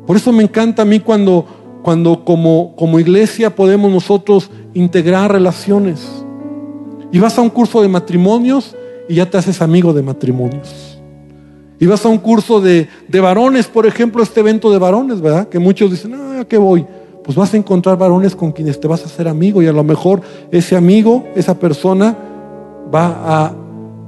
[0.06, 1.46] Por eso me encanta a mí cuando,
[1.84, 6.08] cuando como, como iglesia podemos nosotros integrar relaciones.
[7.12, 8.76] Y vas a un curso de matrimonios
[9.08, 11.00] y ya te haces amigo de matrimonios.
[11.80, 12.88] Y vas a un curso de,
[13.22, 15.48] varones, por ejemplo, este evento de varones, ¿verdad?
[15.48, 16.86] Que muchos dicen, ah, ¿a qué voy?
[17.24, 19.84] Pues vas a encontrar varones con quienes te vas a hacer amigo y a lo
[19.84, 22.18] mejor ese amigo, esa persona,
[22.94, 23.54] va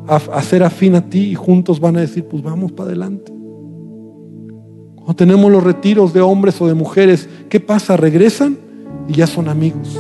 [0.07, 3.40] a, a, ser afín a ti y juntos van a decir, pues vamos para adelante.
[5.01, 7.97] Cuando tenemos los retiros de hombres o de mujeres, ¿qué pasa?
[7.97, 8.57] Regresan
[9.07, 9.99] y ya son amigos.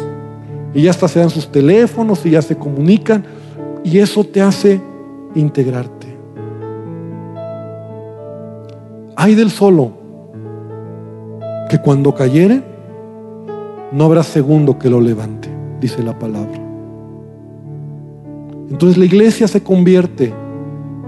[0.73, 3.25] Y ya hasta se dan sus teléfonos y ya se comunican.
[3.83, 4.79] Y eso te hace
[5.33, 6.07] integrarte.
[9.15, 9.91] Hay del solo
[11.67, 12.63] que cuando cayere
[13.91, 16.59] no habrá segundo que lo levante, dice la palabra.
[18.69, 20.31] Entonces la iglesia se convierte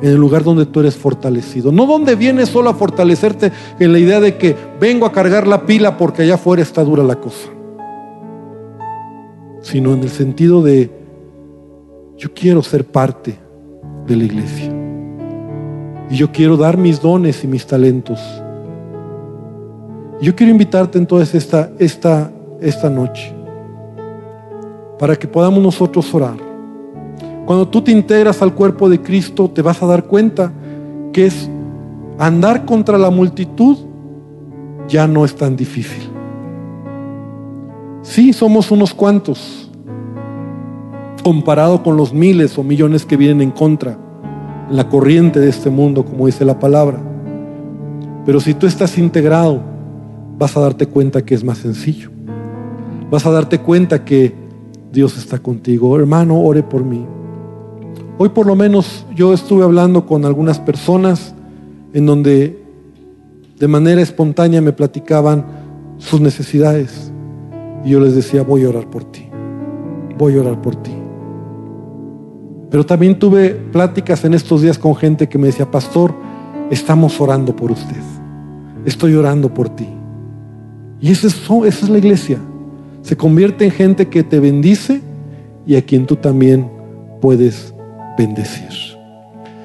[0.04, 1.72] en el lugar donde tú eres fortalecido.
[1.72, 5.66] No donde vienes solo a fortalecerte en la idea de que vengo a cargar la
[5.66, 7.48] pila porque allá afuera está dura la cosa.
[9.62, 10.92] Sino en el sentido de
[12.18, 13.39] yo quiero ser parte
[14.06, 14.74] de la iglesia.
[16.10, 18.20] Y yo quiero dar mis dones y mis talentos.
[20.20, 22.30] Yo quiero invitarte entonces esta, esta,
[22.60, 23.34] esta noche
[24.99, 26.53] para que podamos nosotros orar.
[27.46, 30.52] Cuando tú te integras al cuerpo de Cristo, te vas a dar cuenta
[31.12, 31.50] que es
[32.18, 33.78] andar contra la multitud
[34.88, 36.10] ya no es tan difícil.
[38.02, 39.72] Sí, somos unos cuantos,
[41.24, 43.98] comparado con los miles o millones que vienen en contra
[44.70, 47.00] la corriente de este mundo, como dice la palabra.
[48.26, 49.62] Pero si tú estás integrado,
[50.38, 52.10] vas a darte cuenta que es más sencillo.
[53.10, 54.34] Vas a darte cuenta que
[54.91, 55.98] Dios está contigo.
[55.98, 57.06] Hermano, ore por mí.
[58.18, 61.34] Hoy por lo menos yo estuve hablando con algunas personas
[61.93, 62.64] en donde
[63.59, 65.45] de manera espontánea me platicaban
[65.97, 67.11] sus necesidades.
[67.84, 69.28] Y yo les decía, voy a orar por ti,
[70.18, 70.91] voy a orar por ti.
[72.70, 76.14] Pero también tuve pláticas en estos días con gente que me decía, pastor,
[76.70, 78.01] estamos orando por usted,
[78.86, 79.88] estoy orando por ti.
[81.01, 82.38] Y esa es, esa es la iglesia.
[83.01, 85.01] Se convierte en gente que te bendice
[85.66, 86.70] y a quien tú también
[87.20, 87.72] puedes
[88.18, 88.70] bendecir.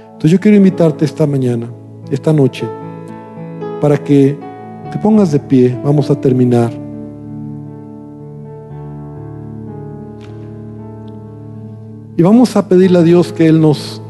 [0.04, 1.70] Entonces yo quiero invitarte esta mañana,
[2.10, 2.66] esta noche,
[3.80, 4.36] para que
[4.90, 5.78] te pongas de pie.
[5.84, 6.72] Vamos a terminar.
[12.16, 14.02] Y vamos a pedirle a Dios que Él nos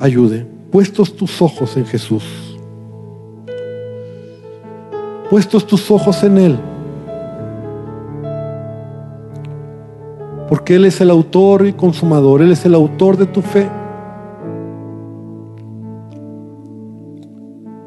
[0.00, 0.46] ayude.
[0.70, 2.24] Puestos tus ojos en Jesús.
[5.30, 6.58] Puestos tus ojos en Él.
[10.48, 12.42] Porque Él es el autor y consumador.
[12.42, 13.68] Él es el autor de tu fe.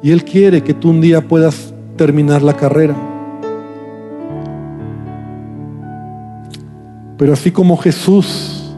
[0.04, 2.96] Y Él quiere que tú un día puedas terminar la carrera.
[7.18, 8.76] Pero así como Jesús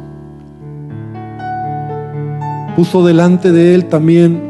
[2.76, 4.42] puso delante de Él también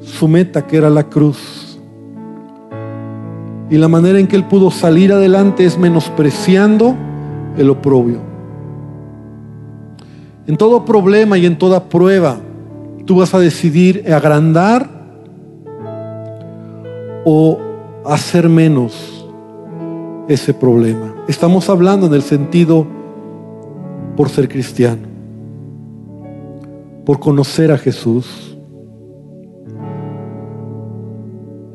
[0.00, 1.78] su meta, que era la cruz.
[3.70, 6.96] Y la manera en que Él pudo salir adelante es menospreciando
[7.56, 8.18] el oprobio.
[10.46, 12.36] En todo problema y en toda prueba,
[13.04, 14.88] tú vas a decidir agrandar
[17.24, 17.58] o
[18.04, 19.26] hacer menos
[20.28, 21.14] ese problema.
[21.28, 22.86] Estamos hablando en el sentido
[24.16, 25.02] por ser cristiano,
[27.04, 28.56] por conocer a Jesús.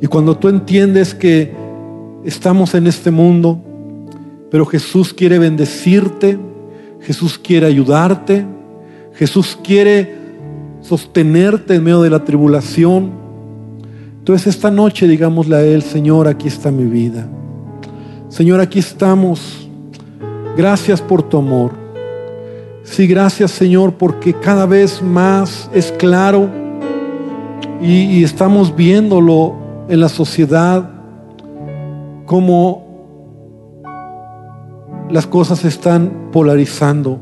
[0.02, 1.56] Y cuando tú entiendes que
[2.24, 3.62] estamos en este mundo,
[4.50, 6.38] pero Jesús quiere bendecirte,
[7.02, 8.46] Jesús quiere ayudarte,
[9.14, 10.16] Jesús quiere
[10.82, 13.12] sostenerte en medio de la tribulación,
[14.20, 17.26] entonces esta noche digámosle a Él, Señor, aquí está mi vida.
[18.28, 19.70] Señor, aquí estamos.
[20.58, 21.72] Gracias por tu amor.
[22.84, 26.50] Sí, gracias Señor, porque cada vez más es claro
[27.82, 29.56] y, y estamos viéndolo
[29.88, 30.90] en la sociedad
[32.26, 32.87] como
[35.10, 37.20] las cosas se están polarizando,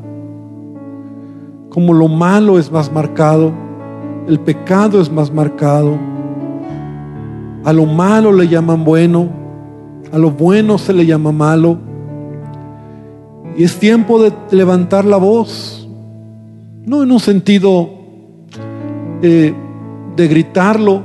[1.68, 3.52] como lo malo es más marcado,
[4.26, 5.96] el pecado es más marcado.
[7.64, 9.28] A lo malo le llaman bueno,
[10.12, 11.78] a lo bueno se le llama malo.
[13.56, 15.88] Y es tiempo de levantar la voz,
[16.84, 17.90] no en un sentido
[19.22, 19.54] eh,
[20.16, 21.02] de gritarlo,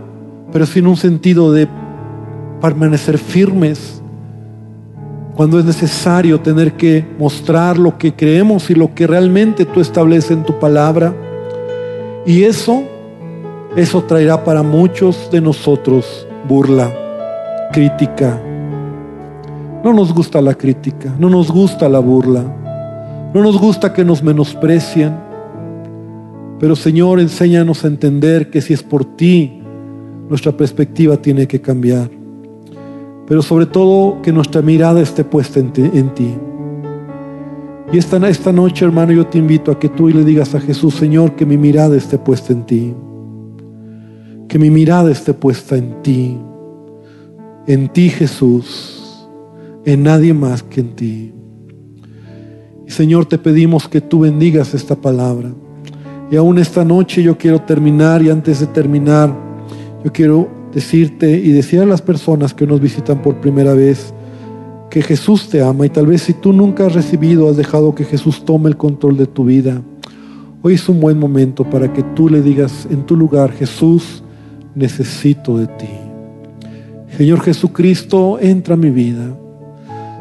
[0.52, 1.68] pero sí en un sentido de
[2.60, 4.01] permanecer firmes
[5.42, 10.30] cuando es necesario tener que mostrar lo que creemos y lo que realmente tú estableces
[10.30, 11.16] en tu palabra.
[12.28, 12.84] Y eso,
[13.76, 16.94] eso traerá para muchos de nosotros burla,
[17.74, 18.40] crítica.
[19.84, 22.44] No nos gusta la crítica, no nos gusta la burla,
[23.34, 25.16] no nos gusta que nos menosprecien.
[26.60, 29.60] Pero Señor, enséñanos a entender que si es por ti,
[30.30, 32.21] nuestra perspectiva tiene que cambiar.
[33.32, 36.36] Pero sobre todo que nuestra mirada esté puesta en ti.
[37.94, 41.38] Y esta, noche, hermano, yo te invito a que tú le digas a Jesús, Señor,
[41.38, 42.94] que mi mirada esté puesta en ti
[44.52, 46.38] que mi mirada esté puesta en ti,
[47.68, 49.26] en ti Jesús,
[49.86, 51.34] en nadie más que en ti.
[52.86, 55.54] Y Señor, te pedimos que tú bendigas esta palabra.
[56.30, 59.34] Y aún esta noche yo quiero terminar y antes de terminar,
[60.04, 64.14] yo quiero decirte y decir a las personas que nos visitan por primera vez
[64.90, 68.04] que Jesús te ama y tal vez si tú nunca has recibido, has dejado que
[68.04, 69.82] Jesús tome el control de tu vida.
[70.62, 74.22] Hoy es un buen momento para que tú le digas en tu lugar, Jesús,
[74.76, 75.90] necesito de ti.
[77.18, 79.38] Señor Jesucristo, entra a mi vida.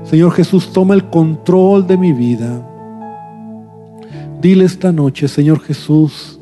[0.05, 2.66] Señor Jesús, toma el control de mi vida.
[4.40, 6.38] Dile esta noche, Señor Jesús,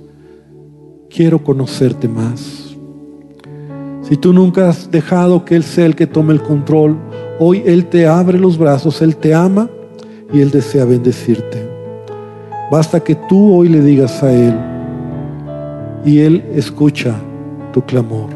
[1.11, 2.67] quiero conocerte más.
[4.09, 6.96] Si tú nunca has dejado que Él sea el que tome el control,
[7.38, 9.68] hoy Él te abre los brazos, Él te ama
[10.32, 11.68] y Él desea bendecirte.
[12.72, 14.54] Basta que tú hoy le digas a Él
[16.06, 17.16] y Él escucha
[17.74, 18.30] tu clamor.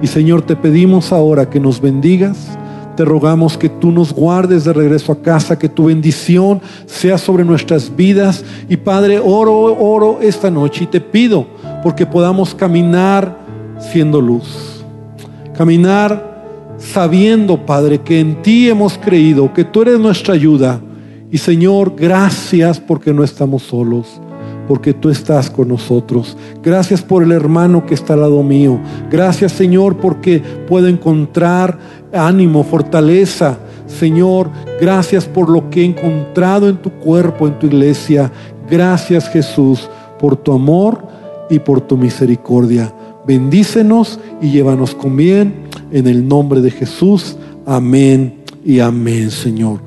[0.00, 2.56] Y Señor, te pedimos ahora que nos bendigas.
[2.96, 7.44] Te rogamos que tú nos guardes de regreso a casa, que tu bendición sea sobre
[7.44, 8.42] nuestras vidas.
[8.66, 11.46] Y Padre, oro, oro esta noche y te pido
[11.82, 13.36] porque podamos caminar
[13.78, 14.75] siendo luz.
[15.56, 20.80] Caminar sabiendo, Padre, que en ti hemos creído, que tú eres nuestra ayuda.
[21.30, 24.20] Y Señor, gracias porque no estamos solos
[24.66, 26.36] porque tú estás con nosotros.
[26.62, 28.80] Gracias por el hermano que está al lado mío.
[29.10, 31.78] Gracias Señor porque puedo encontrar
[32.12, 33.58] ánimo, fortaleza.
[33.86, 34.50] Señor,
[34.80, 38.30] gracias por lo que he encontrado en tu cuerpo, en tu iglesia.
[38.68, 39.88] Gracias Jesús
[40.18, 41.06] por tu amor
[41.48, 42.92] y por tu misericordia.
[43.26, 45.66] Bendícenos y llévanos con bien.
[45.92, 47.36] En el nombre de Jesús.
[47.64, 49.80] Amén y amén, Señor.